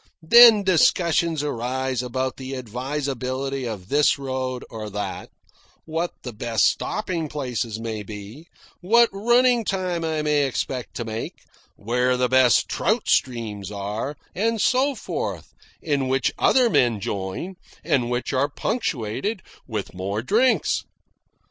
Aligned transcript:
Then 0.23 0.63
discussions 0.63 1.43
arise 1.43 2.01
about 2.01 2.37
the 2.37 2.55
advisability 2.55 3.65
of 3.67 3.89
this 3.89 4.17
road 4.17 4.65
or 4.71 4.89
that, 4.89 5.29
what 5.85 6.11
the 6.23 6.33
best 6.33 6.65
stopping 6.65 7.29
places 7.29 7.79
may 7.79 8.01
be, 8.01 8.47
what 8.79 9.09
running 9.13 9.63
time 9.63 10.03
I 10.03 10.23
may 10.23 10.47
expect 10.47 10.95
to 10.95 11.05
make, 11.05 11.43
where 11.75 12.17
the 12.17 12.29
best 12.29 12.67
trout 12.67 13.07
streams 13.09 13.69
are, 13.69 14.17
and 14.33 14.59
so 14.59 14.95
forth, 14.95 15.53
in 15.83 16.07
which 16.07 16.33
other 16.39 16.67
men 16.67 16.99
join, 16.99 17.53
and 17.83 18.09
which 18.09 18.33
are 18.33 18.49
punctuated 18.49 19.43
with 19.67 19.93
more 19.93 20.23
drinks. 20.23 20.83